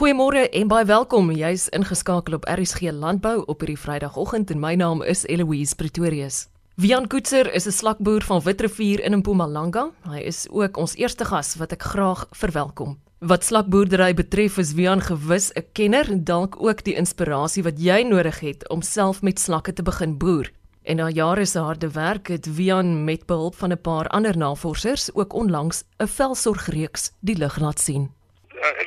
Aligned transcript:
Goeiemôre 0.00 0.46
en 0.56 0.64
baie 0.64 0.86
welkom. 0.88 1.26
Jy's 1.36 1.66
ingeskakel 1.76 2.38
op 2.38 2.46
RSG 2.48 2.88
Landbou 2.96 3.42
op 3.52 3.60
hierdie 3.60 3.76
Vrydagoggend 3.76 4.48
en 4.48 4.56
my 4.56 4.70
naam 4.80 5.02
is 5.04 5.26
Eloise 5.28 5.76
Pretorius. 5.76 6.46
Wian 6.80 7.04
Koetser 7.04 7.50
is 7.52 7.66
'n 7.66 7.76
slakboer 7.80 8.24
van 8.24 8.40
Witrifuur 8.40 9.04
in 9.04 9.18
Mpumalanga. 9.18 9.90
Hy 10.08 10.20
is 10.24 10.46
ook 10.48 10.76
ons 10.76 10.96
eerste 10.96 11.24
gas 11.24 11.56
wat 11.56 11.72
ek 11.72 11.82
graag 11.82 12.26
verwelkom. 12.30 12.96
Wat 13.18 13.44
slakboerdery 13.44 14.14
betref, 14.14 14.56
is 14.58 14.72
Wian 14.72 15.00
gewis 15.00 15.52
'n 15.52 15.66
kenner 15.72 16.10
en 16.10 16.24
dalk 16.24 16.56
ook 16.56 16.84
die 16.84 16.96
inspirasie 16.96 17.62
wat 17.62 17.78
jy 17.78 18.02
nodig 18.02 18.40
het 18.40 18.68
om 18.68 18.82
self 18.82 19.22
met 19.22 19.38
slakke 19.38 19.72
te 19.72 19.82
begin 19.82 20.16
boer. 20.18 20.50
En 20.82 20.96
na 20.96 21.10
jare 21.10 21.44
se 21.44 21.58
harde 21.58 21.90
werk 21.90 22.28
het 22.28 22.54
Wian 22.56 23.04
met 23.04 23.26
behulp 23.26 23.54
van 23.54 23.72
'n 23.72 23.80
paar 23.80 24.08
ander 24.08 24.36
navorsers 24.36 25.14
ook 25.14 25.32
onlangs 25.32 25.84
'n 25.98 26.06
velsorgreeks 26.06 27.12
die 27.20 27.36
lig 27.36 27.58
laat 27.58 27.80
sien. 27.80 28.19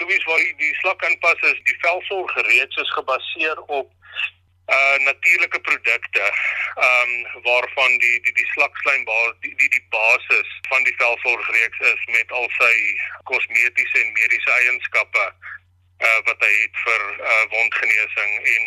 Louise, 0.04 0.26
waar 0.26 0.54
die 0.58 0.76
slak 0.76 1.04
aanpas 1.06 1.40
is, 1.52 1.60
die 1.64 1.78
velsorgreeks 1.80 2.76
is 2.76 2.92
gebaseer 2.92 3.60
op 3.80 3.92
uh 4.76 4.98
natuurlike 5.04 5.60
produkte 5.60 6.24
ehm 6.76 7.10
um, 7.12 7.42
waarvan 7.44 7.98
die 8.04 8.20
die 8.26 8.34
die 8.34 8.50
slakslaim 8.54 9.04
die 9.40 9.56
die 9.56 9.70
die 9.70 9.86
basis 9.90 10.50
van 10.70 10.84
die 10.84 10.96
velsorgreeks 10.98 11.80
is 11.80 12.06
met 12.16 12.32
al 12.32 12.48
sy 12.60 12.76
kosmetiese 13.24 14.00
en 14.04 14.14
mediese 14.20 14.52
eienskappe 14.52 15.26
uh 16.08 16.20
wat 16.30 16.40
hy 16.48 16.54
het 16.62 16.80
vir 16.86 17.04
uh 17.32 17.44
wondgenesing 17.56 18.32
en 18.56 18.66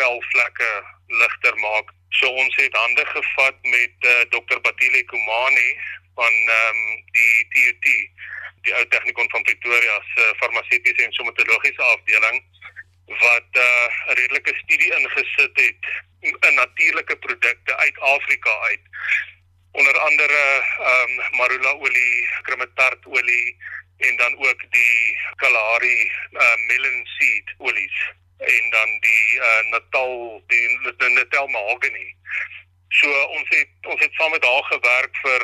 velvlekke 0.00 0.72
ligter 1.06 1.56
maak. 1.66 1.92
So 2.20 2.32
ons 2.32 2.56
het 2.56 2.76
hande 2.76 3.06
gevat 3.06 3.56
met 3.62 4.08
uh, 4.12 4.20
Dr 4.32 4.60
Batile 4.60 5.04
Kumani 5.04 5.70
van 6.18 6.34
ehm 6.58 6.80
um, 6.80 7.04
die 7.16 7.46
TUT, 7.52 7.88
die 8.66 8.74
ou 8.74 8.84
tegnikon 8.94 9.30
van 9.30 9.46
Pretoria 9.48 9.96
se 10.14 10.32
farmaseutiese 10.40 11.04
en 11.04 11.12
somatologiese 11.12 11.82
afdeling 11.82 12.42
wat 13.06 13.50
uh, 13.52 13.62
'n 13.62 14.10
uh, 14.10 14.14
redelike 14.20 14.54
studie 14.62 14.90
ingesit 14.98 15.60
het 15.66 15.84
in 16.20 16.54
natuurlike 16.54 17.16
produkte 17.16 17.76
uit 17.76 18.00
Afrika 18.00 18.58
uit 18.70 18.84
onder 19.70 19.98
andere 19.98 20.42
ehm 20.90 21.10
um, 21.10 21.36
marula 21.38 21.72
olie, 21.84 22.28
krummetartolie 22.42 23.56
en 23.96 24.16
dan 24.16 24.36
ook 24.36 24.60
die 24.70 25.18
Kalahari 25.36 26.10
uh, 26.32 26.56
melon 26.68 27.06
seed 27.18 27.54
olies 27.58 27.98
en 28.38 28.70
dan 28.70 28.98
die 29.00 29.26
uh, 29.34 29.70
Natal 29.70 30.42
die, 30.46 30.78
die 30.98 31.08
Natal 31.08 31.46
mahogany. 31.46 32.14
So 32.88 33.22
ons 33.36 33.48
het 33.48 33.90
ons 33.92 34.00
het 34.00 34.12
saam 34.14 34.30
met 34.30 34.44
haar 34.44 34.64
gewerk 34.64 35.16
vir 35.22 35.42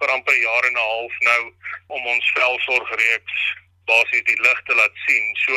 vir 0.00 0.08
amper 0.14 0.34
'n 0.34 0.40
jaar 0.40 0.64
en 0.64 0.76
'n 0.76 0.88
half 0.92 1.18
nou 1.30 1.42
om 1.86 2.06
ons 2.06 2.32
velsorgreeks 2.34 3.36
basies 3.84 4.24
die 4.24 4.40
lig 4.40 4.62
te 4.62 4.74
laat 4.74 4.96
sien. 5.06 5.26
So 5.44 5.52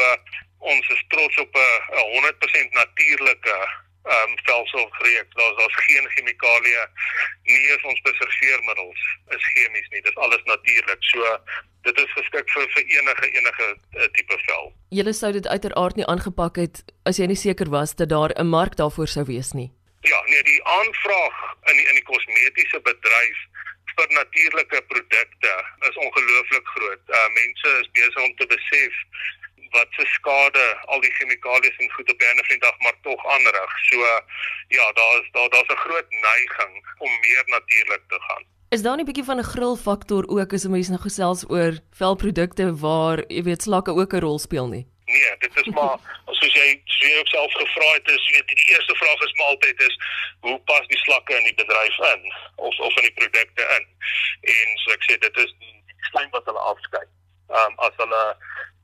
ons 0.59 0.89
is 0.89 1.03
trots 1.07 1.37
op 1.37 1.55
'n 1.55 2.05
100% 2.15 2.71
natuurlike 2.71 3.55
ehm 4.03 4.29
um, 4.29 4.37
velsorgreeks. 4.43 5.33
Daar's 5.39 5.57
daar's 5.57 5.77
geen 5.85 6.05
chemikalieë 6.09 6.85
nie 7.43 7.59
eens 7.69 7.83
ons 7.83 8.01
preserveermiddels 8.01 9.01
is 9.35 9.43
chemies 9.53 9.87
nie. 9.89 10.01
Dit 10.01 10.11
is 10.11 10.17
alles 10.17 10.43
natuurlik. 10.43 11.03
So 11.11 11.37
dit 11.81 11.97
is 11.97 12.11
geskik 12.17 12.49
vir 12.49 12.65
vir 12.75 12.83
enige 12.97 13.27
enige 13.39 13.67
uh, 13.97 14.07
tipe 14.15 14.37
vel. 14.45 14.73
Julle 14.89 15.13
sou 15.13 15.31
dit 15.31 15.47
uiteraard 15.47 15.95
nie 15.95 16.05
aangepak 16.05 16.55
het 16.55 16.83
as 17.03 17.17
jy 17.17 17.25
nie 17.25 17.39
seker 17.39 17.69
was 17.69 17.95
dat 17.95 18.09
daar 18.09 18.33
'n 18.35 18.47
mark 18.47 18.75
daarvoor 18.75 19.07
sou 19.07 19.25
wees 19.25 19.51
nie. 19.51 19.71
Ja, 20.01 20.21
nee, 20.25 20.43
die 20.43 20.63
aanvraag 20.63 21.55
in 21.69 21.75
die, 21.75 21.87
in 21.87 21.95
die 21.95 22.03
kosmetiese 22.03 22.79
bedryf 22.81 23.39
vir 23.95 24.07
natuurlike 24.15 24.81
produkte 24.81 25.53
is 25.89 25.97
ongelooflik 26.05 26.67
groot. 26.75 27.03
Uh 27.19 27.27
mense 27.37 27.67
is 27.81 27.91
besig 27.97 28.21
om 28.23 28.35
te 28.35 28.47
besef 28.55 28.93
wat 29.75 29.87
se 29.97 30.05
skade 30.15 30.63
al 30.93 31.03
die 31.03 31.11
chemikalieë 31.17 31.77
en 31.79 31.91
goed 31.95 32.09
op 32.11 32.19
die 32.19 32.27
einde 32.27 32.43
van 32.47 32.55
die 32.55 32.65
dag 32.65 32.79
maar 32.85 32.97
tog 33.07 33.27
aanrig. 33.35 33.75
So 33.89 33.99
ja, 34.77 34.87
daar 34.99 35.13
is 35.21 35.29
daar 35.35 35.49
daar's 35.49 35.73
'n 35.75 35.83
groot 35.85 36.09
neiging 36.09 36.73
om 36.97 37.11
meer 37.27 37.43
natuurlik 37.45 38.03
te 38.07 38.19
gaan. 38.27 38.43
Is 38.69 38.81
daar 38.81 38.95
nie 38.95 39.03
'n 39.03 39.11
bietjie 39.11 39.29
van 39.29 39.39
'n 39.39 39.51
gril 39.53 39.75
faktor 39.75 40.23
ook 40.27 40.53
as 40.53 40.65
'n 40.65 40.71
mens 40.71 40.89
nou 40.89 41.01
gesels 41.01 41.49
oor 41.49 41.73
velprodukte 41.91 42.75
waar 42.75 43.23
jy 43.27 43.43
weet 43.43 43.61
slakke 43.61 43.91
ook 43.91 44.13
'n 44.13 44.19
rol 44.19 44.39
speel 44.39 44.67
nie? 44.67 44.90
Nee, 45.11 45.31
dit 45.39 45.57
is 45.61 45.69
maar 45.75 45.97
soos 46.39 46.53
jy 46.55 46.67
soos 46.85 47.09
jy 47.09 47.23
self 47.33 47.53
gevra 47.59 47.89
het, 47.93 48.11
is 48.15 48.27
weet 48.35 48.53
die 48.53 48.69
eerste 48.73 48.95
vraag 48.95 49.25
is 49.27 49.33
maar 49.39 49.53
altyd 49.55 49.81
is 49.87 49.97
hoe 50.45 50.57
pas 50.71 50.87
die 50.93 51.01
slakke 51.03 51.37
in 51.37 51.49
die 51.49 51.57
bedryf 51.63 51.97
in 52.13 52.27
of 52.55 52.79
of 52.79 52.95
in 53.01 53.07
die 53.09 53.17
produkte 53.19 53.67
in? 53.77 53.87
En 54.55 54.77
so 54.83 54.95
ek 54.95 55.09
sê 55.09 55.17
dit 55.25 55.41
is 55.43 55.51
die 55.59 55.75
slaim 56.11 56.31
wat 56.37 56.47
hulle 56.49 56.63
afskei. 56.73 57.03
Ehm 57.51 57.73
um, 57.73 57.79
as 57.87 57.99
hulle 58.03 58.23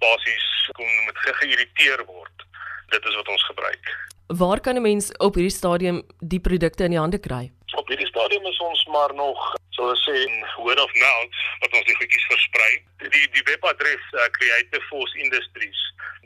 basies 0.03 0.47
kom 0.79 0.91
met 1.05 1.23
geïrriteer 1.29 2.03
word. 2.09 2.45
Dit 2.93 3.05
is 3.05 3.15
wat 3.19 3.31
ons 3.35 3.45
gebruik. 3.51 3.93
Waar 4.27 4.59
kan 4.59 4.75
'n 4.75 4.81
mens 4.81 5.11
op 5.17 5.39
hierdie 5.39 5.57
stadium 5.61 6.03
die 6.19 6.39
produkte 6.39 6.83
in 6.83 6.91
die 6.95 7.03
hande 7.05 7.19
kry? 7.19 7.51
Op 7.75 7.87
hierdie 7.87 8.07
stadium 8.07 8.45
is 8.45 8.59
ons 8.59 8.85
maar 8.85 9.13
nog, 9.13 9.55
so 9.69 9.89
ons 9.89 10.03
sê, 10.09 10.17
word 10.57 10.79
of 10.79 10.93
mouth 10.93 11.35
wat 11.61 11.73
ons 11.73 11.87
die 11.87 11.95
goedjies 11.95 12.27
versprei. 12.33 12.71
Die 12.97 13.27
die 13.31 13.45
webadres 13.51 14.03
uh, 14.13 14.27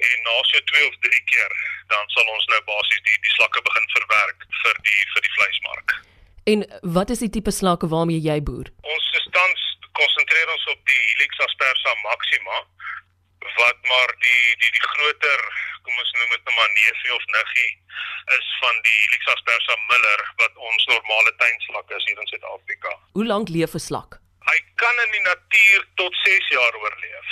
en 0.09 0.17
na 0.27 0.35
so 0.51 0.63
2 0.73 0.87
of 0.89 0.95
3 1.07 1.23
keer 1.31 1.51
dan 1.93 2.03
sal 2.15 2.27
ons 2.35 2.45
nou 2.53 2.61
basies 2.71 3.01
die 3.07 3.19
die 3.25 3.35
slakke 3.37 3.61
begin 3.69 3.87
verwerk 3.97 4.47
vir 4.63 4.75
die 4.89 5.01
vir 5.13 5.21
die 5.27 5.35
vleismark. 5.37 5.89
En 6.51 6.59
wat 6.97 7.09
is 7.13 7.23
die 7.25 7.33
tipe 7.35 7.51
slakke 7.51 7.87
waarmee 7.93 8.21
jy 8.29 8.39
boer? 8.41 8.67
Ons 8.81 9.05
tans 9.37 9.61
konsentreer 10.01 10.51
ons 10.55 10.65
op 10.73 10.79
die 10.91 11.01
Helix 11.09 11.41
aspersa 11.45 11.95
maxima 12.03 12.57
wat 13.57 13.79
maar 13.91 14.11
die 14.25 14.45
die 14.61 14.71
die 14.77 14.87
groter 14.91 15.41
kom 15.89 16.01
ons 16.03 16.15
noem 16.17 16.33
dit 16.35 16.47
nou 16.47 16.55
maar 16.55 16.71
neefie 16.77 17.13
of 17.15 17.25
niggie 17.35 17.71
is 18.37 18.47
van 18.61 18.81
die 18.85 18.95
Helix 19.01 19.29
aspersa 19.33 19.77
miller 19.91 20.25
wat 20.41 20.59
ons 20.69 20.89
normale 20.91 21.33
tuinslak 21.41 21.93
is 21.97 22.05
hier 22.09 22.21
in 22.21 22.29
Suid-Afrika. 22.31 22.91
Hoe 23.17 23.25
lank 23.25 23.49
leef 23.55 23.73
'n 23.73 23.85
slak? 23.89 24.19
Hy 24.51 24.57
kan 24.81 25.01
in 25.05 25.11
die 25.17 25.25
natuur 25.31 25.87
tot 26.01 26.13
6 26.25 26.49
jaar 26.57 26.75
oorleef. 26.83 27.29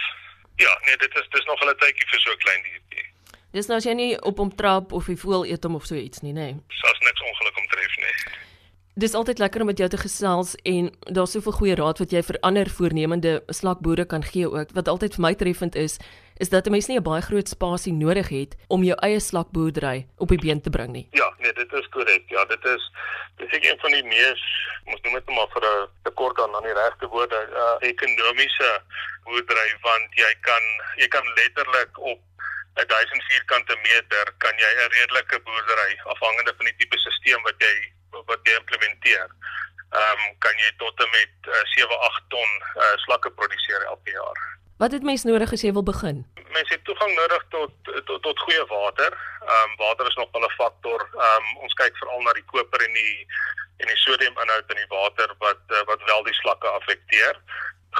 Ja, 0.66 0.74
nee, 0.86 0.98
dit 0.98 1.16
is 1.22 1.28
dis 1.36 1.46
nog 1.46 1.62
'n 1.62 1.78
tydjie 1.84 2.10
vir 2.10 2.20
so 2.20 2.32
'n 2.32 2.44
klein 2.46 2.64
diertjie. 2.64 3.06
Dis 3.52 3.68
nou 3.68 3.78
as 3.78 3.86
jy 3.86 3.94
nie 3.94 4.22
op 4.22 4.38
hom 4.38 4.56
trap 4.56 4.92
of 4.92 5.08
jy 5.08 5.16
voel 5.16 5.46
eet 5.46 5.64
hom 5.64 5.76
of 5.76 5.86
so 5.86 5.96
iets 5.96 6.20
nie, 6.22 6.34
nê. 6.34 6.50
Nee. 6.52 6.56
Daar's 6.82 7.00
niks 7.00 7.22
ongeluk 7.22 7.58
omtref 7.58 7.96
nie. 7.98 8.16
Dis 8.98 9.14
altyd 9.14 9.38
lekker 9.38 9.62
om 9.62 9.68
met 9.70 9.78
jou 9.78 9.90
te 9.94 9.98
gesels 10.02 10.56
en 10.66 10.88
daar's 11.14 11.36
soveel 11.36 11.54
goeie 11.54 11.74
raad 11.78 12.00
wat 12.02 12.14
jy 12.16 12.22
vir 12.26 12.38
ander 12.48 12.70
voornemende 12.78 13.34
slakboere 13.54 14.08
kan 14.10 14.24
gee 14.26 14.48
ook. 14.50 14.72
Wat 14.74 14.88
altyd 14.90 15.14
vir 15.14 15.22
my 15.26 15.32
treffend 15.38 15.76
is, 15.78 16.00
is 16.42 16.50
dat 16.50 16.66
'n 16.66 16.72
mens 16.74 16.88
nie 16.88 16.98
'n 16.98 17.04
baie 17.04 17.22
groot 17.22 17.48
spasie 17.48 17.94
nodig 17.94 18.30
het 18.30 18.56
om 18.68 18.84
jou 18.84 18.98
eie 19.06 19.20
slakboerdery 19.20 20.08
op 20.18 20.28
die 20.28 20.42
been 20.42 20.62
te 20.62 20.70
bring 20.70 20.92
nie. 20.92 21.08
Ja, 21.12 21.30
nee, 21.38 21.54
dit 21.54 21.74
is 21.74 21.90
korrek. 21.90 22.24
Ja, 22.28 22.46
dit 22.46 22.66
is 22.66 22.92
dis 23.36 23.52
ek 23.58 23.66
een 23.66 23.80
van 23.80 23.92
die 23.92 24.04
mees 24.04 24.42
ons 24.86 25.02
noem 25.02 25.14
dit 25.14 25.30
maar 25.30 25.50
vir 25.54 25.64
'n 25.64 25.88
tekort 26.04 26.40
aan 26.40 26.56
aan 26.56 26.64
die 26.64 26.74
regte 26.74 27.08
woorde, 27.08 27.40
uh, 27.54 27.88
ekonomiese 27.90 28.82
boerdery 29.24 29.70
want 29.82 30.10
jy 30.16 30.34
kan 30.42 30.64
jy 30.96 31.08
kan 31.08 31.26
letterlik 31.36 32.00
op 32.00 32.20
1000 32.74 33.24
vierkante 33.30 33.76
meter 33.76 34.26
kan 34.38 34.56
jy 34.58 34.72
'n 34.74 34.92
redelike 34.98 35.40
boerdery 35.46 36.00
afhangende 36.04 36.54
van 36.58 36.66
die 36.66 36.76
tipe 36.78 36.98
stelsel 36.98 37.42
wat 37.42 37.56
jy 37.58 37.94
wat 38.12 38.42
jy 38.48 38.56
implementeer. 39.08 39.30
Ehm 39.90 40.20
um, 40.20 40.38
kan 40.44 40.56
jy 40.60 40.72
tot 40.78 41.00
en 41.00 41.10
met 41.10 41.34
uh, 41.48 41.64
7 41.64 42.00
8 42.00 42.24
ton 42.28 42.50
uh, 42.76 42.96
slakke 43.06 43.32
produseer 43.32 43.82
elke 43.88 44.12
jaar. 44.12 44.40
Wat 44.78 44.92
het 44.92 45.04
mens 45.04 45.24
nodig 45.24 45.52
as 45.52 45.62
jy 45.62 45.72
wil 45.74 45.84
begin? 45.84 46.26
Mens 46.54 46.70
het 46.70 46.84
toegang 46.86 47.14
nodig 47.16 47.46
tot 47.50 47.72
tot 48.06 48.22
tot 48.22 48.40
goeie 48.40 48.66
water. 48.66 49.12
Ehm 49.46 49.70
um, 49.70 49.76
water 49.76 50.08
is 50.08 50.16
nog 50.16 50.30
wel 50.32 50.46
'n 50.46 50.58
faktor. 50.62 51.10
Ehm 51.14 51.46
um, 51.46 51.58
ons 51.64 51.74
kyk 51.74 51.98
veral 51.98 52.22
na 52.22 52.34
die 52.34 52.46
koper 52.46 52.86
en 52.88 52.94
die 52.94 53.28
en 53.78 53.88
die 53.88 54.02
sodiuminhoud 54.06 54.70
in 54.70 54.82
die 54.84 54.94
water 55.00 55.36
wat 55.38 55.62
uh, 55.68 55.84
wat 55.86 56.02
wel 56.04 56.24
die 56.24 56.34
slakke 56.42 56.68
affekteer 56.68 57.36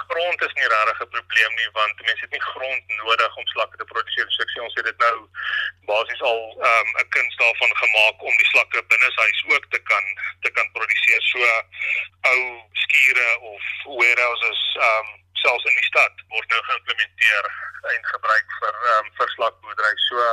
grond 0.06 0.42
is 0.42 0.54
nie 0.54 0.68
regtig 0.68 1.00
'n 1.02 1.14
probleem 1.16 1.54
nie 1.56 1.70
want 1.80 2.02
mense 2.02 2.24
het 2.26 2.32
nie 2.32 2.50
grond 2.52 2.84
nodig 2.88 3.36
om 3.36 3.48
slakke 3.48 3.78
te 3.78 3.86
produseer. 3.94 4.26
So 4.30 4.44
ek 4.44 4.52
sê 4.54 4.60
ons 4.62 4.78
het 4.80 4.86
dit 4.86 4.98
nou 4.98 5.16
basies 5.92 6.22
al 6.22 6.42
ehm, 6.68 6.88
'n 6.94 7.02
um, 7.02 7.10
kuns 7.16 7.36
daarvan 7.42 7.74
gemaak 7.84 8.18
om 8.30 8.36
die 8.42 8.52
slakke 8.54 8.84
binne 8.92 9.12
huis 9.16 9.44
ook 9.54 9.66
te 9.70 9.82
kan 9.90 10.06
te 10.42 10.50
kan 10.52 10.72
produseer. 10.72 11.22
So 11.32 11.40
ou 12.32 12.40
skure 12.74 13.30
of 13.40 13.64
warehouses 14.00 14.62
ehm 14.76 15.08
um, 15.08 15.27
selfs 15.48 15.68
in 15.70 15.78
die 15.80 15.88
stad 15.88 16.24
word 16.34 16.50
nou 16.52 16.62
geïmplementeer 16.70 17.46
en 17.94 18.10
gebruik 18.12 18.56
vir 18.62 18.82
um, 18.94 19.12
vir 19.20 19.30
slakboerdery. 19.36 19.94
So 20.08 20.26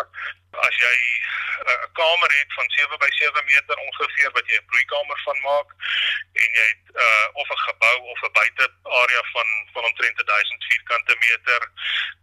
as 0.67 0.79
jy 0.83 0.95
'n 0.95 1.71
uh, 1.71 1.87
kamer 1.99 2.31
het 2.39 2.51
van 2.59 2.69
7 2.77 2.99
by 3.05 3.11
7 3.19 3.45
meter 3.51 3.77
ongeveer 3.87 4.31
wat 4.39 4.51
jy 4.51 4.59
'n 4.59 4.71
broeikamer 4.73 5.21
van 5.27 5.39
maak 5.47 5.71
en 6.43 6.51
jy 6.59 6.67
het 6.73 6.87
uh, 7.07 7.27
of 7.43 7.49
'n 7.55 7.63
gebou 7.69 7.97
of 8.15 8.19
'n 8.23 8.37
buite 8.41 8.67
area 9.03 9.23
van 9.35 9.49
van 9.75 9.85
omtrent 9.91 10.27
1000 10.27 10.65
vierkante 10.71 11.17
meter, 11.27 11.61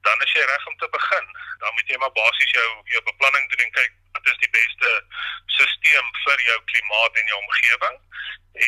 dan 0.07 0.21
is 0.25 0.31
jy 0.35 0.43
reg 0.51 0.67
om 0.67 0.77
te 0.77 0.89
begin. 0.97 1.25
Dan 1.63 1.73
moet 1.75 1.87
jy 1.87 1.97
maar 1.97 2.17
basies 2.21 2.51
jou 2.59 2.69
jou 2.93 3.03
beplanning 3.03 3.49
doen 3.49 3.65
en 3.65 3.77
kyk 3.79 3.93
wat 4.11 4.31
is 4.31 4.43
die 4.43 4.53
beste 4.59 4.89
stelsel 5.55 6.07
vir 6.25 6.39
jou 6.49 6.59
klimaat 6.71 7.13
en 7.15 7.27
jou 7.31 7.39
omgewing. 7.39 7.97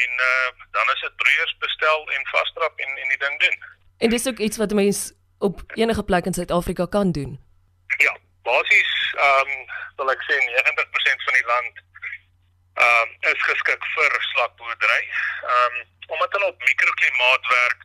En 0.02 0.12
uh, 0.32 0.50
dan 0.72 0.88
is 0.96 1.02
dit 1.06 1.16
broeiers 1.16 1.56
bestel 1.60 2.12
en 2.16 2.32
vasdrap 2.32 2.80
en 2.80 2.98
en 2.98 3.10
die 3.10 3.24
ding 3.26 3.40
doen. 3.40 3.58
En 3.98 4.10
dis 4.10 4.28
ook 4.28 4.38
iets 4.38 4.58
wat 4.58 4.74
mense 4.74 5.14
op 5.40 5.64
enige 5.74 6.04
plek 6.04 6.26
in 6.26 6.34
Suid-Afrika 6.34 6.86
kan 6.86 7.12
doen. 7.12 7.40
Ja, 7.98 8.18
basies 8.42 9.14
ehm 9.16 9.50
um, 9.50 9.66
wil 9.96 10.12
ek 10.12 10.22
sê 10.28 10.36
90% 10.36 11.26
van 11.26 11.34
die 11.40 11.48
land 11.54 11.74
ehm 12.74 13.10
um, 13.10 13.10
is 13.32 13.42
geskik 13.50 13.84
vir 13.96 14.12
slakboerdery. 14.32 15.02
Ehm 15.54 15.76
um, 15.80 15.92
omdat 16.14 16.32
hulle 16.32 16.52
op 16.52 16.64
mikroklimaat 16.68 17.46
werk, 17.48 17.82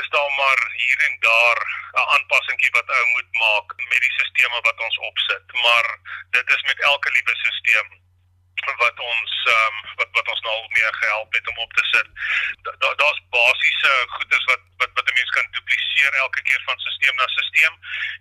is 0.00 0.08
daar 0.08 0.32
maar 0.40 0.60
hier 0.82 0.98
en 1.08 1.16
daar 1.20 1.60
'n 1.92 2.08
aanpassingkie 2.14 2.70
wat 2.78 2.88
ou 2.96 3.04
moet 3.14 3.30
maak 3.44 3.66
met 3.76 4.00
die 4.06 4.12
stelsels 4.12 4.66
wat 4.68 4.84
ons 4.86 4.98
opsit. 4.98 5.46
Maar 5.64 5.86
dit 6.30 6.46
is 6.56 6.62
met 6.62 6.80
elke 6.80 7.10
liewe 7.12 7.34
stelsel 7.36 8.04
wat 8.64 8.98
ons 8.98 9.32
um, 9.48 9.76
wat 9.96 10.08
wat 10.12 10.28
ons 10.28 10.40
nou 10.40 10.54
al 10.54 10.68
meer 10.68 10.94
gehelp 10.94 11.32
het 11.34 11.48
om 11.48 11.58
op 11.58 11.72
te 11.72 11.84
sit. 11.92 12.08
Daar 12.62 12.96
daar's 12.96 13.20
basiese 13.30 13.92
goedes 14.16 14.44
wat 14.44 14.62
wat 14.76 14.90
wat 14.94 15.08
'n 15.08 15.18
mens 15.18 15.30
kan 15.30 15.46
dupliseer 15.50 16.12
elke 16.12 16.42
keer 16.42 16.62
van 16.64 16.78
stelsel 16.78 17.14
na 17.14 17.26
stelsel 17.28 17.74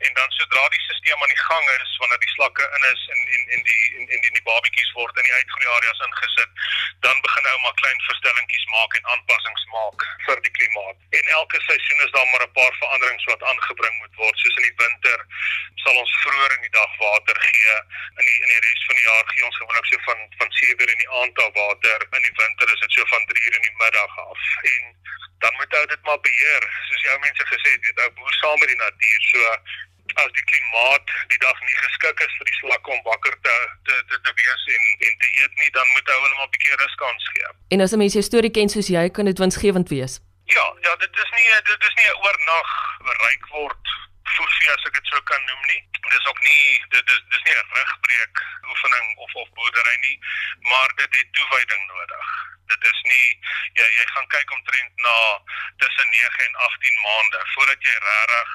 en 0.06 0.14
dan 0.14 0.30
sodra 0.32 0.68
die 0.70 0.82
stelsel 0.82 1.22
aan 1.22 1.34
die 1.36 1.46
gang 1.50 1.66
is 1.70 1.98
wanneer 1.98 2.20
die 2.20 2.36
slakke 2.36 2.64
in 2.76 2.84
is 2.94 3.02
en 3.14 3.20
en 3.36 3.44
en 3.56 3.62
die 3.70 3.84
en 3.98 4.08
en 4.14 4.22
die, 4.22 4.34
die 4.38 4.48
babetjies 4.50 4.92
word 4.92 5.18
in 5.18 5.28
die 5.28 5.38
uitgroei 5.40 5.68
areas 5.76 6.04
ingesit, 6.08 6.52
dan 7.06 7.22
begin 7.22 7.50
ou 7.52 7.60
maar 7.60 7.78
klein 7.82 8.02
verstellingkies 8.10 8.66
maak 8.76 8.94
en 9.00 9.12
aanpassings 9.14 9.66
maak 9.76 10.08
vir 10.26 10.42
die 10.48 10.56
klimaat. 10.58 10.98
En 11.20 11.34
elke 11.40 11.62
seisoen 11.68 12.06
is 12.06 12.12
daar 12.12 12.30
maar 12.32 12.48
'n 12.48 12.58
paar 12.60 12.76
veranderings 12.82 13.26
wat 13.32 13.44
aangebring 13.44 13.96
moet 14.02 14.16
word, 14.16 14.40
soos 14.40 14.58
in 14.60 14.68
die 14.70 14.80
winter 14.84 15.20
sal 15.84 15.98
ons 16.02 16.18
vroeër 16.24 16.56
in 16.58 16.66
die 16.66 16.76
dag 16.80 16.92
water 16.98 17.42
gee. 17.42 17.76
In 18.20 18.26
die 18.26 18.38
in 18.44 18.50
die 18.54 18.62
res 18.68 18.86
van 18.88 18.96
die 19.00 19.08
jaar 19.10 19.26
gee 19.32 19.46
ons 19.46 19.58
gewoonlik 19.62 19.86
so 19.86 20.00
van 20.10 20.25
van 20.38 20.52
7 20.52 20.82
uur 20.82 20.92
in 20.96 21.02
die 21.04 21.12
aand 21.20 21.36
af 21.46 21.54
water. 21.54 22.00
In 22.18 22.24
die 22.28 22.36
winter 22.42 22.74
is 22.74 22.80
dit 22.80 22.92
so 22.92 23.06
van 23.14 23.26
3 23.26 23.46
uur 23.46 23.56
in 23.60 23.68
die 23.68 23.78
middag 23.82 24.14
af. 24.30 24.42
En 24.74 24.84
dan 25.44 25.54
moet 25.58 25.74
ou 25.78 25.86
dit 25.94 26.02
maar 26.08 26.22
beheer, 26.28 26.64
soos 26.88 27.02
jou 27.08 27.20
mense 27.20 27.46
gesê 27.54 27.70
het, 27.76 27.84
weet 27.86 28.02
ou 28.04 28.12
boer 28.20 28.34
saam 28.42 28.60
met 28.60 28.72
die 28.74 28.82
natuur. 28.86 29.22
So 29.32 29.40
as 30.24 30.32
die 30.38 30.46
klimaat 30.52 31.08
die 31.34 31.40
dag 31.46 31.58
nie 31.68 31.78
geskik 31.86 32.20
is 32.26 32.36
vir 32.38 32.48
die 32.50 32.60
slakke 32.60 32.92
om 32.92 33.02
wakker 33.10 33.36
te 33.48 33.56
te 33.88 33.96
te, 34.10 34.20
te 34.28 34.32
wees 34.40 34.64
en 34.76 34.84
en 35.08 35.18
te 35.24 35.30
eet 35.42 35.54
nie, 35.62 35.72
dan 35.78 35.88
moet 35.94 36.12
ou 36.14 36.20
hulle 36.22 36.36
maar 36.38 36.48
'n 36.48 36.54
bietjie 36.56 36.78
rus 36.82 36.96
kans 37.02 37.30
gee. 37.34 37.50
En 37.74 37.82
as 37.82 37.92
'n 37.94 37.98
mens 37.98 38.14
jou 38.14 38.24
storie 38.24 38.54
ken 38.58 38.70
soos 38.70 38.88
jy, 38.88 39.10
kan 39.10 39.26
dit 39.26 39.42
winsgewend 39.44 39.90
wees. 39.90 40.20
Ja, 40.46 40.66
ja, 40.86 40.96
dit 40.96 41.14
is 41.24 41.30
nie 41.38 41.48
dit 41.72 41.82
is 41.90 41.96
nie 42.00 42.08
'n 42.10 42.20
oornag 42.26 42.70
ryk 43.26 43.46
word 43.58 43.86
fofie 44.38 44.72
as 44.72 44.88
ek 44.90 44.98
dit 45.00 45.12
sou 45.12 45.22
kan 45.32 45.42
noem 45.50 45.64
nie. 45.72 45.82
Dis 46.10 46.28
ook 46.32 46.42
nie 46.48 46.66
dit 46.96 47.06
is 47.16 47.22
dis 47.34 47.44
nie 47.46 47.56
'n 47.56 47.70
rugbreek 47.80 48.36
oefening 48.72 49.08
of 49.24 49.32
of 49.42 49.50
boerdery 49.58 49.98
nie, 50.08 50.18
maar 50.72 50.90
dit 51.02 51.12
het 51.20 51.30
toewyding 51.38 51.84
nodig. 51.94 52.28
Dit 52.72 52.82
is 52.92 53.00
nie 53.12 53.28
jy 53.80 53.88
jy 54.00 54.06
gaan 54.14 54.28
kyk 54.36 54.50
omtrent 54.58 54.94
na 55.08 55.18
tussen 55.84 56.10
9 56.10 56.46
en 56.48 56.56
18 56.70 57.02
maande 57.08 57.40
voordat 57.54 57.80
jy 57.88 57.96
regtig 58.10 58.50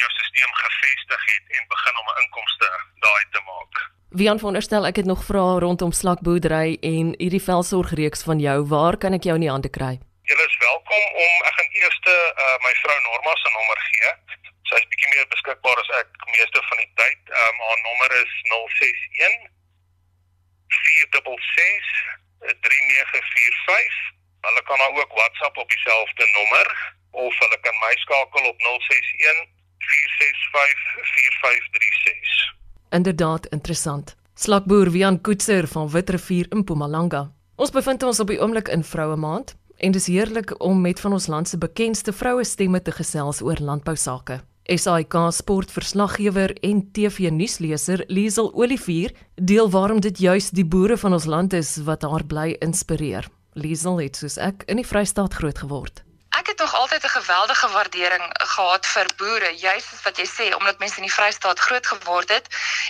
jou 0.00 0.10
stelsel 0.10 0.52
gefestig 0.64 1.22
het 1.32 1.44
en 1.58 1.72
begin 1.74 1.96
om 2.00 2.08
'n 2.08 2.22
inkomste 2.22 2.68
daai 3.06 3.24
te 3.30 3.40
maak. 3.50 3.74
Wie 4.10 4.30
aanveronderstel 4.30 4.86
ek 4.86 4.96
het 4.96 5.06
nog 5.06 5.24
vrae 5.24 5.58
rondom 5.66 5.92
slakboerdery 5.92 6.78
en 6.80 7.06
hierdie 7.18 7.46
velsorgreeks 7.50 8.22
van 8.22 8.38
jou, 8.38 8.58
waar 8.68 8.96
kan 8.96 9.12
ek 9.12 9.24
jou 9.26 9.34
in 9.34 9.44
die 9.46 9.50
hande 9.50 9.70
kry? 9.70 9.98
Jy 10.30 10.36
is 10.48 10.56
welkom 10.68 11.04
om 11.24 11.32
ek 11.48 11.54
gaan 11.56 11.70
eers 11.82 11.98
uh, 12.06 12.56
my 12.66 12.74
vrou 12.82 12.98
Norma 13.02 13.34
se 13.36 13.50
nommer 13.50 13.80
gee. 13.90 14.10
Sy 14.68 14.78
is 14.80 14.88
bietjie 14.90 15.10
meer 15.12 15.26
beskikbaar 15.32 15.78
as 15.82 15.90
ek 16.00 16.08
meeste 16.32 16.60
van 16.68 16.78
die 16.80 16.92
tyd. 17.00 17.20
Um, 17.42 17.56
haar 17.68 17.80
nommer 17.86 18.10
is 18.22 18.32
061 18.52 19.34
466 20.68 21.92
3945. 22.64 23.98
Hulle 24.46 24.62
kan 24.68 24.78
haar 24.78 24.96
ook 25.00 25.12
WhatsApp 25.20 25.56
op 25.62 25.68
dieselfde 25.68 26.24
nommer 26.36 26.68
of 27.10 27.38
hulle 27.42 27.58
kan 27.66 27.76
my 27.84 27.92
skakel 28.04 28.48
op 28.50 28.58
061 28.60 29.44
465 29.78 30.80
4536. 31.12 32.54
Inderdaad 32.90 33.46
interessant. 33.46 34.16
Slakboer 34.34 34.90
Wian 34.90 35.20
Koetser 35.20 35.68
van 35.68 35.90
Witrifuur 35.90 36.46
in 36.50 36.58
Mpumalanga. 36.58 37.30
Ons 37.56 37.70
bevind 37.70 38.02
ons 38.02 38.20
op 38.20 38.32
die 38.32 38.40
oomblik 38.40 38.68
in 38.68 38.84
Vroue 38.84 39.16
Maand 39.16 39.54
en 39.76 39.92
dis 39.92 40.06
heerlik 40.06 40.54
om 40.62 40.80
met 40.80 41.00
van 41.00 41.12
ons 41.12 41.26
land 41.26 41.48
se 41.48 41.58
bekendste 41.58 42.12
vroue 42.12 42.44
stemme 42.44 42.82
te 42.82 42.92
gesels 42.92 43.42
oor 43.42 43.60
landbou 43.60 43.96
sake. 43.96 44.40
SAK 44.64 45.14
sportverslaggewer 45.30 46.54
en 46.64 46.78
TV-nuusleser 46.92 48.04
Liesel 48.08 48.54
Olivier 48.54 49.12
deel 49.34 49.70
waarom 49.70 50.00
dit 50.00 50.18
juis 50.18 50.50
die 50.56 50.64
boere 50.64 50.96
van 50.96 51.12
ons 51.12 51.26
land 51.28 51.52
is 51.52 51.76
wat 51.84 52.02
haar 52.02 52.24
bly 52.24 52.56
inspireer. 52.64 53.28
Liesel 53.52 54.00
het 54.00 54.16
soos 54.16 54.38
ek 54.40 54.64
in 54.64 54.80
die 54.80 54.86
Vrystaat 54.88 55.36
groot 55.36 55.60
geword. 55.60 56.00
Ek 56.00 56.13
het 56.54 56.62
nog 56.62 56.74
altyd 56.74 57.04
'n 57.04 57.08
geweldige 57.08 57.68
waardering 57.68 58.24
gehad 58.32 58.86
vir 58.86 59.06
boere, 59.16 59.56
juis 59.56 59.84
wat 60.02 60.16
jy 60.16 60.26
sê, 60.26 60.54
omdat 60.54 60.78
mense 60.78 60.96
in 60.96 61.02
die 61.02 61.12
Vrystaat 61.12 61.58
groot 61.58 61.86
geword 61.86 62.28
het 62.28 62.46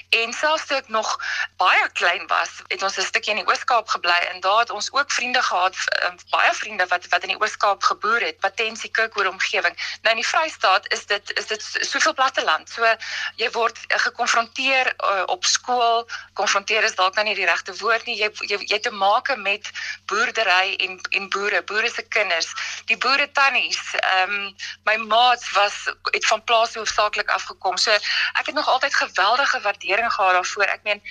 en 0.09 0.33
selfs 0.33 0.66
toe 0.66 0.76
ek 0.76 0.88
nog 0.88 1.21
baie 1.56 1.88
klein 1.92 2.26
was, 2.26 2.50
het 2.66 2.83
ons 2.83 2.97
'n 2.97 3.02
stukkie 3.02 3.33
in 3.33 3.44
die 3.44 3.47
Oos-Kaap 3.47 3.88
gebly 3.88 4.21
en 4.33 4.40
daar 4.40 4.59
het 4.59 4.71
ons 4.71 4.92
ook 4.92 5.12
vriende 5.12 5.42
gehad, 5.42 5.75
um, 6.04 6.16
baie 6.30 6.52
vriende 6.54 6.87
wat 6.87 7.09
wat 7.09 7.23
in 7.23 7.28
die 7.28 7.40
Oos-Kaap 7.40 7.83
geboer 7.83 8.21
het, 8.21 8.38
Patensie 8.38 8.90
Kirkwood 8.90 9.26
omgewing. 9.26 9.76
Nou 10.02 10.14
in 10.14 10.23
die 10.23 10.28
Vrystaat 10.28 10.92
is 10.92 11.06
dit 11.06 11.38
is 11.38 11.47
dit 11.47 11.62
soveel 11.80 12.14
platte 12.14 12.44
land. 12.44 12.71
So 12.71 12.97
jy 13.37 13.50
word 13.50 13.78
uh, 13.88 13.99
gekonfronteer 13.99 14.92
uh, 14.97 15.23
op 15.26 15.44
skool, 15.44 16.09
konfronteer 16.33 16.83
is 16.85 16.94
dalk 16.94 17.14
nou 17.14 17.25
nie 17.25 17.35
die 17.35 17.47
regte 17.47 17.76
woord 17.76 18.04
nie. 18.04 18.16
Jy 18.16 18.30
jy, 18.40 18.59
jy 18.59 18.78
te 18.78 18.90
maak 18.90 19.37
met 19.37 19.71
boerdery 20.06 20.75
en 20.76 21.00
en 21.11 21.28
boere, 21.28 21.62
boere 21.62 21.90
se 21.90 22.02
kinders. 22.02 22.52
Die 22.85 22.97
boere 22.97 23.30
tannies. 23.55 23.95
Ehm 23.95 24.31
um, 24.31 24.55
my 24.85 24.97
maats 24.97 25.53
was 25.53 25.95
het 26.03 26.27
van 26.27 26.45
plaas 26.45 26.75
hoofsaaklik 26.75 27.31
afgekom. 27.31 27.77
So 27.77 27.91
ek 27.91 28.47
het 28.47 28.55
nog 28.55 28.69
altyd 28.69 28.95
geweldige 28.95 29.61
waardering 29.61 30.13
gehad 30.13 30.33
daarvoor. 30.33 30.65
Ek 30.65 30.83
meen 30.83 31.03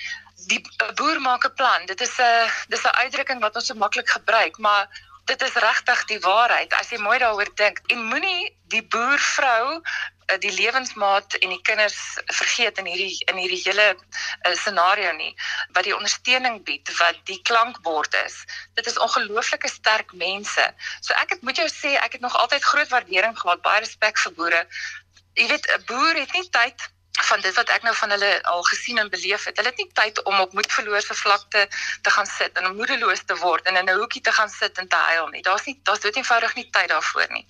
die 0.46 0.60
boer 0.94 1.20
maak 1.20 1.44
'n 1.44 1.54
plan. 1.54 1.86
Dit 1.86 2.00
is 2.00 2.18
'n 2.18 2.50
dis 2.68 2.84
'n 2.84 2.96
uitdrukking 3.02 3.40
wat 3.40 3.54
ons 3.56 3.66
so 3.66 3.74
maklik 3.74 4.08
gebruik, 4.08 4.58
maar 4.58 4.88
Dit 5.24 5.42
is 5.42 5.54
regtig 5.54 6.04
die 6.04 6.20
waarheid 6.20 6.72
as 6.72 6.90
jy 6.90 6.98
mooi 7.00 7.18
daaroor 7.18 7.48
dink. 7.54 7.80
En 7.86 8.04
moenie 8.04 8.56
die 8.68 8.82
boervrou 8.82 9.80
die 10.40 10.52
lewensmaat 10.52 11.34
en 11.40 11.52
die 11.52 11.60
kinders 11.62 11.98
vergeet 12.38 12.78
in 12.78 12.88
hierdie 12.88 13.18
in 13.30 13.40
hierdie 13.40 13.60
hele 13.64 13.86
uh, 13.94 14.54
scenario 14.54 15.12
nie 15.18 15.32
wat 15.76 15.84
die 15.84 15.96
ondersteuning 15.96 16.62
bied 16.64 16.90
wat 16.98 17.20
die 17.30 17.40
klankbord 17.42 18.14
is. 18.24 18.40
Dit 18.74 18.86
is 18.86 18.98
ongelooflike 18.98 19.68
sterk 19.68 20.12
mense. 20.12 20.66
So 21.00 21.14
ek 21.20 21.36
het 21.36 21.42
moet 21.42 21.60
jou 21.60 21.68
sê 21.68 21.94
ek 22.00 22.18
het 22.18 22.24
nog 22.24 22.36
altyd 22.36 22.64
groot 22.64 22.90
waardering 22.94 23.38
gehad 23.38 23.62
baie 23.62 23.84
respek 23.84 24.18
vir 24.24 24.36
boere. 24.40 24.66
Jy 25.34 25.48
weet 25.52 25.70
'n 25.76 25.84
boer 25.90 26.20
het 26.22 26.32
nie 26.32 26.48
tyd 26.50 26.88
van 27.22 27.40
dit 27.40 27.54
wat 27.54 27.68
ek 27.68 27.82
nou 27.82 27.94
van 27.94 28.10
hulle 28.10 28.42
al 28.42 28.62
gesien 28.62 28.98
en 28.98 29.10
beleef 29.10 29.44
het. 29.44 29.56
Hulle 29.56 29.68
het 29.68 29.78
nie 29.78 29.90
tyd 29.92 30.22
om 30.22 30.40
op 30.40 30.52
moedverloorse 30.52 31.14
vlakte 31.14 31.68
te 32.02 32.10
gaan 32.10 32.26
sit 32.26 32.58
en 32.58 32.76
moedeloos 32.76 33.22
te 33.24 33.36
word 33.36 33.66
en 33.66 33.76
in 33.76 33.90
'n 33.90 33.98
hoekie 33.98 34.20
te 34.20 34.32
gaan 34.32 34.50
sit 34.50 34.78
en 34.78 34.88
te 34.88 34.96
huil 34.96 35.28
nie. 35.28 35.42
Daar's 35.42 35.64
nie 35.64 35.80
daar's 35.82 36.00
dood 36.00 36.16
eenvoudig 36.16 36.54
nie 36.54 36.70
tyd 36.70 36.88
daarvoor 36.88 37.26
nie. 37.30 37.46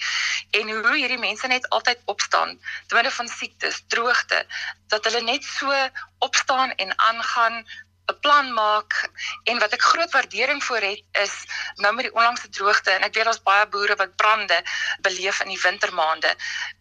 En 0.50 0.71
hoe 0.71 0.97
hierdie 0.97 1.18
mense 1.18 1.47
net 1.47 1.68
altyd 1.68 1.99
opstaan 2.04 2.61
te 2.87 2.94
midde 2.94 3.11
van 3.11 3.28
siektes, 3.28 3.83
droogte, 3.88 4.47
dat 4.88 5.04
hulle 5.04 5.21
net 5.21 5.44
so 5.44 5.73
opstaan 6.18 6.71
en 6.71 6.99
aangaan 6.99 7.66
'n 8.12 8.18
plan 8.20 8.52
maak 8.52 9.11
en 9.44 9.58
wat 9.58 9.73
ek 9.73 9.82
groot 9.82 10.11
waardering 10.12 10.61
vir 10.64 10.82
het 10.90 11.02
is 11.25 11.34
nou 11.76 11.92
met 11.94 12.04
die 12.04 12.14
onlangse 12.14 12.49
droogte 12.49 12.90
en 12.90 13.02
ek 13.06 13.14
weet 13.14 13.25
daar's 13.25 13.42
baie 13.42 13.66
boere 13.66 13.96
wat 13.96 14.16
brande 14.16 14.58
beleef 15.00 15.40
in 15.40 15.49
die 15.54 15.61
wintermaande 15.62 16.34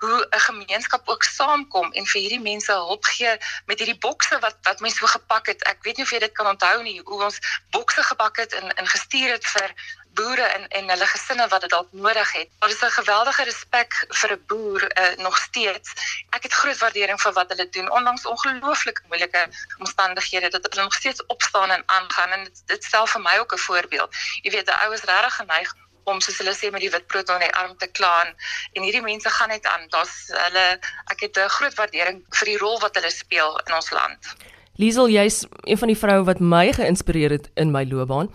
hoe 0.04 0.20
'n 0.30 0.44
gemeenskap 0.50 1.08
ook 1.10 1.24
saamkom 1.24 1.92
en 1.92 2.06
vir 2.06 2.22
hierdie 2.22 2.44
mense 2.50 2.72
hulp 2.72 3.06
gee 3.06 3.38
met 3.66 3.80
hierdie 3.80 4.00
bokse 4.08 4.40
wat 4.40 4.58
wat 4.64 4.80
mense 4.80 4.98
so 4.98 5.08
gepak 5.08 5.48
het. 5.48 5.64
Ek 5.64 5.84
weet 5.84 5.98
nie 5.98 6.06
of 6.06 6.12
jy 6.12 6.20
dit 6.20 6.32
kan 6.32 6.48
onthou 6.48 6.84
nie 6.84 7.00
hoe 7.06 7.24
ons 7.24 7.40
bokse 7.72 8.04
gepak 8.04 8.38
het 8.38 8.54
en 8.54 8.76
ingestuur 8.84 9.30
het 9.38 9.48
vir 9.56 9.76
boere 10.14 10.42
en 10.42 10.68
en 10.68 10.90
hulle 10.90 11.08
gesinne 11.08 11.48
wat 11.48 11.62
dit 11.62 11.70
dalk 11.70 11.88
nodig 11.92 12.32
het. 12.32 12.50
Daar 12.60 12.70
is 12.70 12.84
'n 12.84 12.98
geweldige 13.00 13.44
respek 13.44 13.92
vir 14.10 14.32
'n 14.32 14.44
boer 14.48 14.82
uh, 14.84 15.16
nog 15.18 15.38
steeds. 15.38 15.90
Ek 16.30 16.44
het 16.44 16.54
groot 16.54 16.78
waardering 16.78 17.22
vir 17.22 17.34
wat 17.34 17.50
hulle 17.50 17.70
doen 17.70 17.92
ondanks 17.92 18.26
ongelooflike 18.26 19.02
moeilike 19.08 19.48
omstandighede 19.78 20.50
dat 20.50 20.68
hulle 20.70 20.84
nog 20.84 20.94
steeds 20.94 21.26
opstaan 21.26 21.72
en 21.72 21.84
aangaan 21.86 22.30
en 22.30 22.44
dit, 22.44 22.64
dit 22.66 22.84
stel 22.84 23.08
vir 23.08 23.22
my 23.22 23.38
ook 23.38 23.54
'n 23.54 23.66
voorbeeld. 23.68 24.16
Jy 24.42 24.52
weet, 24.52 24.66
die 24.66 24.76
oues 24.76 25.04
regtig 25.04 25.36
geneig 25.36 25.74
om 26.04 26.22
soos 26.22 26.38
hulle 26.38 26.54
sê 26.54 26.72
met 26.72 26.82
die 26.82 26.92
wit 26.92 27.08
brood 27.08 27.30
onder 27.30 27.48
die 27.48 27.56
arm 27.56 27.78
te 27.78 27.88
klaan 27.88 28.28
en 28.74 28.84
hierdie 28.84 29.02
mense 29.02 29.30
gaan 29.30 29.50
net 29.50 29.66
aan. 29.66 29.88
Daar's 29.88 30.16
hulle 30.28 30.80
ek 31.06 31.20
het 31.20 31.38
'n 31.38 31.50
groot 31.50 31.74
waardering 31.74 32.26
vir 32.30 32.46
die 32.46 32.58
rol 32.58 32.80
wat 32.80 32.96
hulle 32.96 33.12
speel 33.12 33.60
in 33.68 33.74
ons 33.74 33.90
land. 33.90 34.36
Liesel, 34.76 35.10
jy's 35.10 35.46
een 35.62 35.78
van 35.78 35.88
die 35.88 35.98
vroue 35.98 36.24
wat 36.24 36.40
my 36.40 36.74
geïnspireer 36.74 37.30
het 37.30 37.50
in 37.54 37.72
my 37.72 37.86
loopbaan 37.86 38.32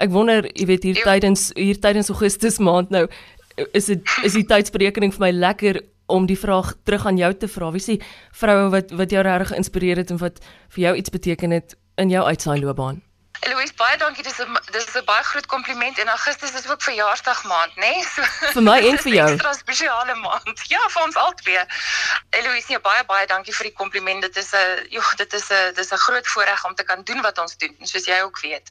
ek 0.00 0.12
wonder, 0.14 0.48
jy 0.56 0.66
weet 0.70 0.86
hier 0.88 1.02
tydens 1.04 1.50
hier 1.56 1.78
tydens 1.80 2.10
Augustus 2.12 2.58
maand 2.58 2.90
nou 2.94 3.06
is 3.76 3.90
dit 3.90 4.14
is 4.24 4.36
die 4.38 4.46
tydsberekening 4.48 5.12
vir 5.16 5.26
my 5.26 5.30
lekker 5.36 5.80
om 6.10 6.26
die 6.26 6.38
vraag 6.38 6.72
terug 6.88 7.06
aan 7.06 7.20
jou 7.20 7.30
te 7.34 7.48
vra. 7.50 7.70
Wie 7.74 7.82
die 7.84 8.00
vroue 8.36 8.70
wat 8.74 8.94
wat 8.96 9.12
jou 9.14 9.22
regtig 9.26 9.52
geïnspireer 9.54 10.02
het 10.02 10.10
en 10.10 10.18
wat 10.22 10.40
vir 10.74 10.86
jou 10.88 10.96
iets 10.96 11.14
beteken 11.14 11.54
het 11.54 11.76
in 12.00 12.10
jou 12.10 12.24
uitsaai 12.24 12.58
loopbaan? 12.60 13.02
Eloise, 13.40 13.72
baie 13.76 13.96
dankie. 13.96 14.22
Dis 14.22 14.38
'n 14.38 14.58
dis 14.70 14.94
'n 14.94 15.04
baie 15.04 15.22
groot 15.24 15.46
kompliment 15.46 15.98
en 15.98 16.08
Augustus 16.08 16.52
is 16.52 16.68
ook 16.68 16.82
verjaarsdag 16.82 17.44
maand, 17.44 17.76
né? 17.76 17.90
Nee? 17.90 18.04
So 18.12 18.52
vir 18.52 18.62
my 18.62 18.78
en 18.88 18.98
vir 18.98 19.12
jou. 19.12 19.28
'n 19.30 19.32
Ekstra 19.32 19.52
spesiale 19.52 20.14
maand. 20.14 20.60
Ja, 20.68 20.82
vir 20.88 21.02
ons 21.02 21.16
albei. 21.16 21.64
Eloise, 22.30 22.66
nee, 22.68 22.80
baie 22.80 23.04
baie 23.04 23.26
dankie 23.26 23.54
vir 23.54 23.70
die 23.70 23.72
kompliment. 23.72 24.20
Dit 24.22 24.36
is 24.36 24.52
'n 24.52 24.86
joh, 24.90 25.14
dit 25.16 25.32
is 25.32 25.48
'n 25.50 25.72
dis 25.74 25.92
'n 25.92 25.96
groot 26.06 26.26
voorreg 26.26 26.64
om 26.64 26.74
te 26.74 26.84
kan 26.84 27.02
doen 27.02 27.20
wat 27.22 27.38
ons 27.38 27.56
doen, 27.56 27.76
soos 27.82 28.04
jy 28.04 28.20
ook 28.20 28.40
weet. 28.40 28.70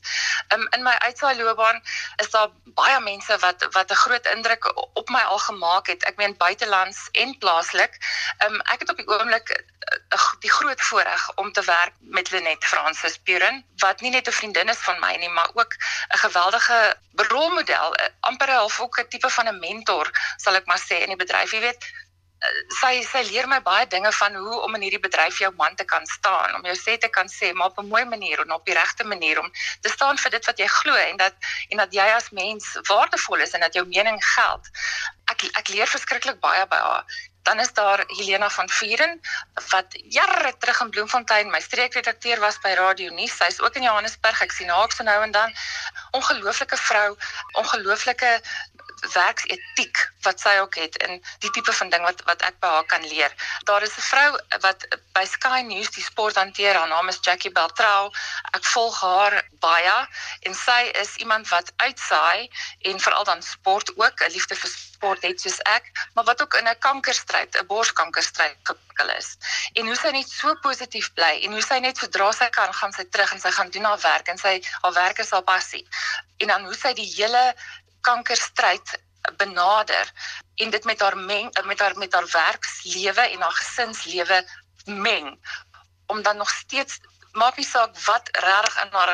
Um, 0.53 0.67
in 0.77 0.83
my 0.83 0.95
uitsaai 1.07 1.35
loopbaan 1.41 1.81
is 2.17 2.29
daar 2.29 2.49
baie 2.65 2.99
mense 2.99 3.37
wat 3.37 3.67
wat 3.71 3.91
'n 3.91 4.01
groot 4.05 4.25
indruk 4.25 4.63
op 4.93 5.09
my 5.09 5.21
al 5.21 5.39
gemaak 5.39 5.87
het. 5.87 6.03
Ek 6.03 6.17
meen 6.17 6.37
buitelands 6.37 7.09
en 7.11 7.37
plaaslik. 7.37 7.97
Um, 8.45 8.61
ek 8.61 8.79
het 8.79 8.89
op 8.89 8.97
die 8.97 9.07
oomblik 9.07 9.49
uh, 9.49 10.29
die 10.39 10.51
groot 10.51 10.81
voorreg 10.81 11.35
om 11.35 11.51
te 11.51 11.63
werk 11.63 11.93
met 11.99 12.31
Lenet 12.31 12.65
Francis 12.65 13.17
Puren, 13.17 13.65
wat 13.77 14.01
nie 14.01 14.11
net 14.11 14.27
'n 14.27 14.31
vriend 14.31 14.57
vriendin 14.59 14.75
is 14.75 14.83
van 14.83 14.99
my 14.99 15.15
nie, 15.15 15.29
maar 15.29 15.49
ook 15.53 15.73
'n 16.13 16.17
geweldige 16.17 16.97
rolmodel, 17.15 17.95
amper 18.19 18.49
half 18.49 18.79
ook 18.79 18.99
'n 18.99 19.07
tipe 19.07 19.29
van 19.29 19.47
'n 19.47 19.59
mentor, 19.59 20.09
sal 20.37 20.55
ek 20.55 20.65
maar 20.65 20.79
sê 20.79 21.01
in 21.01 21.07
die 21.07 21.15
bedryf. 21.25 21.51
Jy 21.51 21.59
weet, 21.59 21.85
sy 22.81 23.01
sy 23.03 23.21
leer 23.27 23.47
my 23.47 23.59
baie 23.61 23.87
dinge 23.87 24.11
van 24.11 24.35
hoe 24.35 24.59
om 24.61 24.75
in 24.75 24.81
hierdie 24.81 24.99
bedryf 24.99 25.39
jou 25.39 25.51
man 25.55 25.75
te 25.75 25.83
kan 25.83 26.05
staan, 26.05 26.55
om 26.55 26.63
jou 26.63 26.75
sê 26.75 26.97
te 26.97 27.09
kan 27.09 27.27
sê, 27.27 27.53
maar 27.53 27.67
op 27.67 27.79
'n 27.79 27.87
mooi 27.87 28.05
manier 28.05 28.39
en 28.39 28.51
op 28.51 28.65
die 28.65 28.73
regte 28.73 29.03
manier 29.03 29.39
om 29.39 29.51
te 29.81 29.89
staan 29.89 30.17
vir 30.17 30.31
dit 30.31 30.45
wat 30.45 30.57
jy 30.57 30.67
glo 30.67 30.95
en 30.95 31.17
dat 31.17 31.33
en 31.69 31.77
dat 31.77 31.93
jy 31.93 32.07
as 32.15 32.29
mens 32.29 32.79
waardevol 32.87 33.39
is 33.39 33.51
en 33.51 33.59
dat 33.59 33.73
jou 33.73 33.85
mening 33.85 34.25
geld. 34.25 34.67
Ek 35.25 35.43
ek 35.43 35.67
leer 35.67 35.87
verskriklik 35.87 36.39
baie 36.39 36.65
by 36.67 36.77
haar 36.77 37.05
dan 37.43 37.59
is 37.59 37.73
daar 37.73 38.03
Helena 38.07 38.49
van 38.49 38.69
Vieren 38.69 39.21
wat 39.69 39.85
jare 39.91 40.53
terug 40.57 40.81
in 40.81 40.89
Bloemfontein 40.89 41.49
my 41.49 41.59
streekredakteur 41.59 42.39
was 42.39 42.59
by 42.59 42.73
Radio 42.77 43.13
Nuus. 43.13 43.37
Sy's 43.37 43.59
ook 43.59 43.75
in 43.75 43.81
Johannesburg. 43.81 44.41
Ek 44.41 44.51
sien 44.51 44.69
haar 44.69 44.83
ook 44.83 44.91
so 44.91 45.03
nou 45.03 45.23
en 45.23 45.31
dan. 45.31 45.53
Ongelooflike 46.11 46.77
vrou, 46.77 47.17
ongelooflike 47.51 48.41
werksetiek 49.13 49.97
wat 50.21 50.39
sy 50.39 50.57
ook 50.59 50.75
het 50.75 50.97
en 51.05 51.21
die 51.39 51.51
tipe 51.55 51.73
van 51.73 51.89
ding 51.89 52.03
wat 52.03 52.21
wat 52.27 52.41
ek 52.47 52.59
by 52.59 52.67
haar 52.67 52.87
kan 52.91 53.05
leer. 53.07 53.33
Daar 53.69 53.83
is 53.83 53.97
'n 53.97 54.07
vrou 54.11 54.29
wat 54.61 54.85
by 55.13 55.25
Sky 55.25 55.61
News 55.61 55.91
die 55.91 56.03
sport 56.03 56.35
hanteer. 56.35 56.75
Haar 56.75 56.87
naam 56.87 57.07
is 57.09 57.19
Jackie 57.21 57.51
Beltrou. 57.51 58.11
Ek 58.53 58.65
volg 58.65 59.01
haar 59.01 59.43
baie 59.59 59.97
en 60.41 60.55
sy 60.55 60.81
is 61.01 61.15
iemand 61.15 61.49
wat 61.49 61.71
uitsaai 61.75 62.49
en 62.81 62.99
veral 62.99 63.23
dan 63.23 63.41
sport 63.41 63.97
ook, 63.97 64.21
'n 64.21 64.31
liefde 64.31 64.55
vir 64.55 64.69
sport 64.99 65.21
het 65.23 65.41
soos 65.41 65.59
ek, 65.59 65.85
maar 66.13 66.23
wat 66.23 66.41
ook 66.41 66.53
in 66.53 66.67
'n 66.67 66.79
kankerstryd, 66.79 67.55
'n 67.55 67.65
borskankerstryd 67.65 68.57
gepikkel 68.63 69.09
is. 69.17 69.37
En 69.73 69.85
hoe 69.85 69.95
sy 69.95 70.09
net 70.11 70.29
so 70.29 70.55
positief 70.55 71.13
bly 71.13 71.39
en 71.43 71.51
hoe 71.51 71.61
sy 71.61 71.79
net 71.79 71.97
sodra 71.97 72.31
sy 72.31 72.49
kan 72.49 72.73
gaan 72.73 72.93
sy 72.93 73.03
terug 73.03 73.31
en 73.31 73.39
sy 73.39 73.51
gaan 73.51 73.69
doen 73.69 73.83
haar 73.83 74.01
werk 74.01 74.27
en 74.27 74.37
sy 74.37 74.61
haar 74.81 74.93
werk 74.93 75.19
is 75.19 75.31
haar 75.31 75.43
passie. 75.43 75.87
En 76.37 76.47
dan 76.47 76.63
hoe 76.65 76.75
sy 76.75 76.93
die 76.93 77.13
hele 77.15 77.55
kankerstryd 78.01 78.99
benader 79.37 80.11
en 80.55 80.69
dit 80.69 80.83
met 80.83 80.99
haar 80.99 81.17
meng 81.17 81.65
met 81.65 81.79
haar 81.79 81.97
met 81.97 82.13
haar 82.13 82.27
werkslewe 82.31 83.21
en 83.21 83.41
haar 83.41 83.57
gesinslewe 83.61 84.47
meng 84.85 85.39
om 86.05 86.21
dan 86.21 86.37
nog 86.37 86.49
steeds 86.49 86.99
maak 87.31 87.57
nie 87.57 87.65
saak 87.65 87.99
wat 88.05 88.29
regtig 88.31 88.77
in 88.83 88.89
haar 88.91 89.11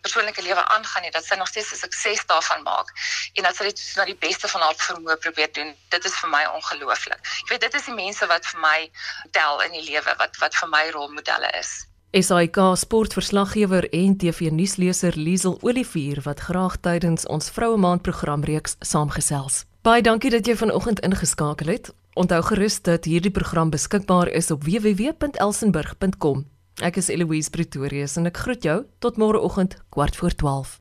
persoonlike 0.00 0.42
lewe 0.42 0.64
aangaan 0.64 1.02
nie 1.02 1.10
dat 1.10 1.24
sy 1.24 1.34
nog 1.34 1.48
steeds 1.48 1.72
'n 1.72 1.82
sukses 1.82 2.26
daarvan 2.26 2.62
maak 2.62 2.92
en 3.34 3.42
dat 3.42 3.56
sy 3.56 3.64
dit 3.64 3.82
na 3.96 4.04
die 4.04 4.20
beste 4.26 4.48
van 4.48 4.60
haar 4.60 4.74
vermoë 4.74 5.16
probeer 5.16 5.52
doen. 5.52 5.74
Dit 5.88 6.04
is 6.04 6.14
vir 6.14 6.30
my 6.30 6.44
ongelooflik. 6.44 7.20
Ek 7.42 7.48
weet 7.48 7.60
dit 7.60 7.74
is 7.74 7.84
die 7.84 7.94
mense 7.94 8.26
wat 8.26 8.46
vir 8.46 8.60
my 8.60 8.90
tel 9.30 9.60
in 9.60 9.72
die 9.72 9.86
lewe 9.90 10.14
wat 10.16 10.36
wat 10.36 10.54
vir 10.54 10.68
my 10.68 10.88
rolmodelle 10.90 11.50
is 11.50 11.86
SAK 12.16 12.56
sportverslaggewer 12.80 13.88
en 13.92 14.16
TV-nuusleser 14.16 15.12
Liesel 15.16 15.58
Olivier 15.60 16.20
wat 16.24 16.40
graag 16.40 16.78
tydens 16.80 17.26
ons 17.28 17.50
Vroue 17.52 17.76
Maand 17.76 18.02
programreeks 18.06 18.78
saamgesels. 18.80 19.66
Baie 19.84 20.00
dankie 20.02 20.30
dat 20.32 20.48
jy 20.48 20.56
vanoggend 20.56 21.02
ingeskakel 21.04 21.68
het. 21.74 21.92
Onthou 22.16 22.40
gerus 22.48 22.80
dat 22.88 23.04
hierdie 23.04 23.34
program 23.34 23.68
beskikbaar 23.70 24.32
is 24.32 24.48
op 24.50 24.64
www.elsenburg.com. 24.64 26.46
Ek 26.80 26.96
is 26.96 27.12
Eloise 27.12 27.52
Pretorius 27.52 28.16
en 28.16 28.32
ek 28.32 28.40
groet 28.46 28.64
jou 28.64 28.80
tot 29.04 29.20
môreoggend 29.20 29.76
kwart 29.92 30.16
voor 30.16 30.32
12. 30.32 30.76